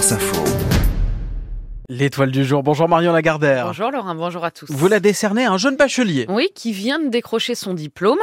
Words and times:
France 0.00 0.12
Info. 0.12 0.44
L'étoile 1.90 2.30
du 2.30 2.42
jour. 2.42 2.62
Bonjour 2.62 2.88
Marion 2.88 3.12
Lagardère. 3.12 3.66
Bonjour 3.66 3.90
Laurent, 3.90 4.14
bonjour 4.14 4.42
à 4.46 4.50
tous. 4.50 4.64
Vous 4.70 4.88
la 4.88 4.98
décernez 4.98 5.44
à 5.44 5.52
un 5.52 5.58
jeune 5.58 5.76
bachelier. 5.76 6.24
Oui, 6.30 6.48
qui 6.54 6.72
vient 6.72 6.98
de 6.98 7.08
décrocher 7.08 7.54
son 7.54 7.74
diplôme 7.74 8.18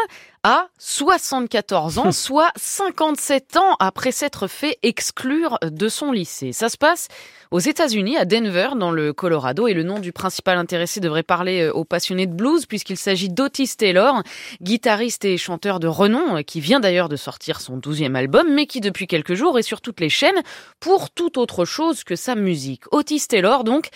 à 0.49 0.69
74 0.77 1.97
ans, 1.97 2.11
soit 2.13 2.53
57 2.55 3.57
ans 3.57 3.75
après 3.81 4.13
s'être 4.13 4.47
fait 4.47 4.77
exclure 4.81 5.57
de 5.61 5.89
son 5.89 6.13
lycée. 6.13 6.53
Ça 6.53 6.69
se 6.69 6.77
passe 6.77 7.09
aux 7.51 7.59
États-Unis, 7.59 8.17
à 8.17 8.23
Denver, 8.23 8.69
dans 8.77 8.91
le 8.91 9.11
Colorado, 9.11 9.67
et 9.67 9.73
le 9.73 9.83
nom 9.83 9.99
du 9.99 10.13
principal 10.13 10.57
intéressé 10.57 10.99
devrait 10.99 11.23
parler 11.23 11.63
euh, 11.63 11.73
aux 11.73 11.83
passionnés 11.83 12.27
de 12.27 12.33
blues, 12.33 12.65
puisqu'il 12.65 12.97
s'agit 12.97 13.29
d'Otis 13.29 13.75
Taylor, 13.77 14.23
guitariste 14.61 15.25
et 15.25 15.37
chanteur 15.37 15.79
de 15.81 15.87
renom, 15.87 16.41
qui 16.43 16.61
vient 16.61 16.79
d'ailleurs 16.79 17.09
de 17.09 17.15
sortir 17.17 17.59
son 17.59 17.77
douzième 17.77 18.15
album, 18.15 18.53
mais 18.53 18.67
qui 18.67 18.79
depuis 18.79 19.07
quelques 19.07 19.33
jours 19.33 19.59
est 19.59 19.63
sur 19.63 19.81
toutes 19.81 19.99
les 19.99 20.09
chaînes 20.09 20.41
pour 20.79 21.09
tout 21.09 21.39
autre 21.39 21.65
chose 21.65 22.05
que 22.05 22.15
sa 22.15 22.35
musique. 22.35 22.83
Otis 22.91 23.27
Taylor, 23.27 23.65
donc, 23.65 23.89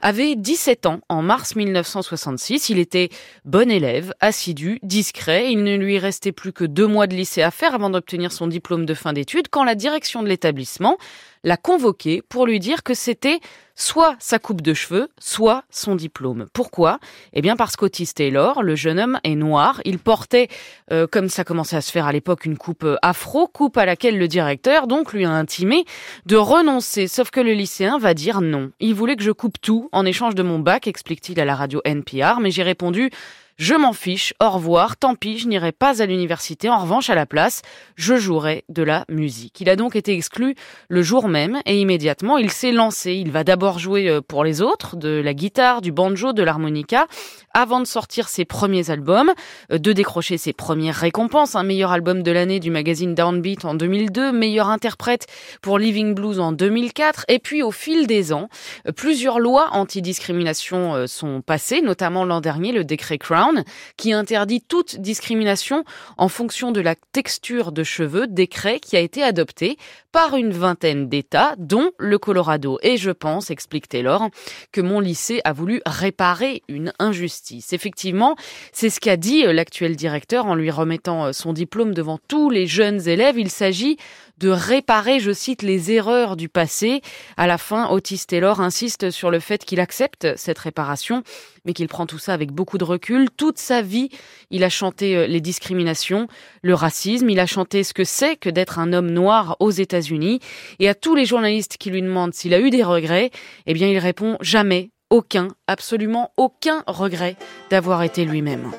avait 0.00 0.36
17 0.36 0.86
ans 0.86 1.00
en 1.08 1.22
mars 1.22 1.54
1966. 1.54 2.70
Il 2.70 2.78
était 2.78 3.10
bon 3.44 3.70
élève, 3.70 4.14
assidu, 4.20 4.78
discret. 4.82 5.52
Il 5.52 5.64
ne 5.64 5.76
lui 5.76 5.97
restait 5.98 6.32
plus 6.32 6.52
que 6.52 6.64
deux 6.64 6.86
mois 6.86 7.06
de 7.06 7.14
lycée 7.14 7.42
à 7.42 7.50
faire 7.50 7.74
avant 7.74 7.90
d'obtenir 7.90 8.32
son 8.32 8.46
diplôme 8.46 8.86
de 8.86 8.94
fin 8.94 9.12
d'études 9.12 9.48
quand 9.50 9.64
la 9.64 9.74
direction 9.74 10.22
de 10.22 10.28
l'établissement 10.28 10.98
l'a 11.44 11.56
convoqué 11.56 12.22
pour 12.28 12.46
lui 12.46 12.58
dire 12.58 12.82
que 12.82 12.94
c'était 12.94 13.40
soit 13.74 14.16
sa 14.18 14.40
coupe 14.40 14.60
de 14.60 14.74
cheveux, 14.74 15.08
soit 15.18 15.62
son 15.70 15.94
diplôme. 15.94 16.46
Pourquoi? 16.52 16.98
Eh 17.32 17.40
bien 17.40 17.54
parce 17.54 17.76
qu'Otis 17.76 18.12
Taylor, 18.12 18.62
le 18.62 18.74
jeune 18.74 18.98
homme, 18.98 19.20
est 19.22 19.36
noir. 19.36 19.80
Il 19.84 20.00
portait, 20.00 20.48
euh, 20.90 21.06
comme 21.06 21.28
ça 21.28 21.44
commençait 21.44 21.76
à 21.76 21.80
se 21.80 21.92
faire 21.92 22.06
à 22.06 22.12
l'époque, 22.12 22.44
une 22.44 22.58
coupe 22.58 22.82
euh, 22.82 22.96
afro, 23.02 23.46
coupe 23.46 23.76
à 23.76 23.86
laquelle 23.86 24.18
le 24.18 24.26
directeur 24.26 24.88
donc 24.88 25.12
lui 25.12 25.24
a 25.24 25.30
intimé 25.30 25.84
de 26.26 26.36
renoncer. 26.36 27.06
Sauf 27.06 27.30
que 27.30 27.40
le 27.40 27.52
lycéen 27.52 27.98
va 27.98 28.14
dire 28.14 28.40
non. 28.40 28.72
Il 28.80 28.94
voulait 28.94 29.16
que 29.16 29.22
je 29.22 29.30
coupe 29.30 29.60
tout 29.60 29.88
en 29.92 30.04
échange 30.04 30.34
de 30.34 30.42
mon 30.42 30.58
bac, 30.58 30.88
explique-t-il 30.88 31.38
à 31.38 31.44
la 31.44 31.54
radio 31.54 31.80
NPR, 31.84 32.40
mais 32.40 32.50
j'ai 32.50 32.64
répondu 32.64 33.10
je 33.58 33.74
m'en 33.74 33.92
fiche, 33.92 34.34
au 34.40 34.50
revoir, 34.50 34.96
tant 34.96 35.16
pis, 35.16 35.36
je 35.36 35.48
n'irai 35.48 35.72
pas 35.72 36.00
à 36.00 36.06
l'université. 36.06 36.70
En 36.70 36.78
revanche, 36.78 37.10
à 37.10 37.16
la 37.16 37.26
place, 37.26 37.62
je 37.96 38.14
jouerai 38.14 38.64
de 38.68 38.84
la 38.84 39.04
musique. 39.08 39.60
Il 39.60 39.68
a 39.68 39.74
donc 39.74 39.96
été 39.96 40.12
exclu 40.12 40.54
le 40.88 41.02
jour 41.02 41.26
même 41.26 41.58
et 41.66 41.80
immédiatement, 41.80 42.38
il 42.38 42.52
s'est 42.52 42.70
lancé. 42.70 43.14
Il 43.14 43.32
va 43.32 43.42
d'abord 43.42 43.80
jouer 43.80 44.08
euh, 44.08 44.20
pour 44.20 44.44
les 44.44 44.62
autres, 44.62 44.94
de 44.94 45.08
la 45.08 45.34
guitare, 45.34 45.80
du 45.80 45.90
banjo, 45.90 46.32
de 46.32 46.44
l'harmonica, 46.44 47.08
avant 47.52 47.80
de 47.80 47.86
sortir 47.86 48.28
ses 48.28 48.44
premiers 48.44 48.90
albums, 48.90 49.32
euh, 49.72 49.78
de 49.78 49.92
décrocher 49.92 50.38
ses 50.38 50.52
premières 50.52 50.94
récompenses. 50.94 51.56
Un 51.56 51.64
meilleur 51.64 51.90
album 51.90 52.22
de 52.22 52.30
l'année 52.30 52.60
du 52.60 52.70
magazine 52.70 53.16
Downbeat 53.16 53.64
en 53.64 53.74
2002, 53.74 54.30
meilleur 54.30 54.68
interprète 54.68 55.26
pour 55.62 55.80
Living 55.80 56.14
Blues 56.14 56.38
en 56.38 56.52
2004. 56.52 57.24
Et 57.26 57.40
puis, 57.40 57.64
au 57.64 57.72
fil 57.72 58.06
des 58.06 58.32
ans, 58.32 58.48
euh, 58.86 58.92
plusieurs 58.92 59.40
lois 59.40 59.70
antidiscrimination 59.72 61.08
sont 61.08 61.40
passées, 61.40 61.80
notamment 61.80 62.24
l'an 62.24 62.40
dernier, 62.40 62.70
le 62.70 62.84
décret 62.84 63.18
Crown 63.18 63.47
qui 63.96 64.12
interdit 64.12 64.60
toute 64.60 64.96
discrimination 65.00 65.84
en 66.16 66.28
fonction 66.28 66.72
de 66.72 66.80
la 66.80 66.94
texture 67.12 67.72
de 67.72 67.82
cheveux, 67.82 68.26
décret 68.26 68.80
qui 68.80 68.96
a 68.96 69.00
été 69.00 69.22
adopté 69.22 69.76
par 70.12 70.36
une 70.36 70.52
vingtaine 70.52 71.08
d'États, 71.08 71.54
dont 71.58 71.90
le 71.98 72.18
Colorado. 72.18 72.78
Et 72.82 72.96
je 72.96 73.10
pense, 73.10 73.50
explique 73.50 73.88
Taylor, 73.88 74.28
que 74.72 74.80
mon 74.80 75.00
lycée 75.00 75.40
a 75.44 75.52
voulu 75.52 75.80
réparer 75.86 76.62
une 76.68 76.92
injustice. 76.98 77.72
Effectivement, 77.72 78.36
c'est 78.72 78.90
ce 78.90 79.00
qu'a 79.00 79.16
dit 79.16 79.42
l'actuel 79.42 79.96
directeur 79.96 80.46
en 80.46 80.54
lui 80.54 80.70
remettant 80.70 81.32
son 81.32 81.52
diplôme 81.52 81.94
devant 81.94 82.18
tous 82.28 82.50
les 82.50 82.66
jeunes 82.66 83.08
élèves. 83.08 83.38
Il 83.38 83.50
s'agit 83.50 83.96
de 84.38 84.48
réparer, 84.48 85.20
je 85.20 85.32
cite, 85.32 85.62
les 85.62 85.90
erreurs 85.92 86.36
du 86.36 86.48
passé. 86.48 87.02
À 87.36 87.46
la 87.46 87.58
fin, 87.58 87.88
Otis 87.90 88.24
Taylor 88.26 88.60
insiste 88.60 89.10
sur 89.10 89.30
le 89.30 89.40
fait 89.40 89.64
qu'il 89.64 89.80
accepte 89.80 90.36
cette 90.36 90.58
réparation, 90.58 91.22
mais 91.64 91.72
qu'il 91.72 91.88
prend 91.88 92.06
tout 92.06 92.18
ça 92.18 92.34
avec 92.34 92.52
beaucoup 92.52 92.78
de 92.78 92.84
recul. 92.84 93.28
Toute 93.36 93.58
sa 93.58 93.82
vie, 93.82 94.10
il 94.50 94.64
a 94.64 94.68
chanté 94.68 95.16
euh, 95.16 95.26
les 95.26 95.40
discriminations, 95.40 96.28
le 96.62 96.74
racisme, 96.74 97.28
il 97.30 97.40
a 97.40 97.46
chanté 97.46 97.82
ce 97.82 97.92
que 97.92 98.04
c'est 98.04 98.36
que 98.36 98.50
d'être 98.50 98.78
un 98.78 98.92
homme 98.92 99.10
noir 99.10 99.56
aux 99.60 99.70
États-Unis. 99.70 100.40
Et 100.78 100.88
à 100.88 100.94
tous 100.94 101.14
les 101.14 101.26
journalistes 101.26 101.76
qui 101.78 101.90
lui 101.90 102.02
demandent 102.02 102.34
s'il 102.34 102.54
a 102.54 102.60
eu 102.60 102.70
des 102.70 102.84
regrets, 102.84 103.30
eh 103.66 103.74
bien, 103.74 103.88
il 103.88 103.98
répond 103.98 104.36
jamais, 104.40 104.90
aucun, 105.10 105.48
absolument 105.66 106.32
aucun 106.36 106.84
regret 106.86 107.36
d'avoir 107.70 108.02
été 108.02 108.24
lui-même. 108.24 108.72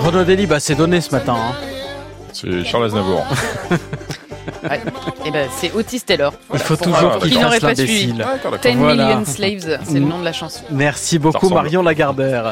Renaud 0.00 0.24
Deli, 0.24 0.48
c'est 0.58 0.74
donné 0.74 1.00
ce 1.00 1.12
matin. 1.12 1.36
Hein. 1.38 1.54
C'est 2.32 2.64
Charles 2.64 2.86
Aznavour. 2.86 3.24
Ouais. 4.62 4.80
Et 5.24 5.30
ben 5.30 5.48
c'est 5.56 5.72
Otis 5.72 6.00
Taylor. 6.00 6.32
Il 6.52 6.58
faut 6.58 6.76
toujours 6.76 7.18
qu'il 7.18 7.34
n'aurait 7.34 7.60
fasse 7.60 7.76
pas 7.76 7.84
suivi. 7.84 8.12
l'imbécile. 8.12 8.60
10 8.62 8.74
Million 8.76 9.24
Slaves, 9.24 9.78
c'est 9.84 9.94
le 9.94 10.00
nom 10.00 10.18
de 10.18 10.24
la 10.24 10.32
chanson. 10.32 10.64
Merci 10.70 11.18
beaucoup. 11.18 11.48
Marion 11.50 11.82
Lagardère. 11.82 12.46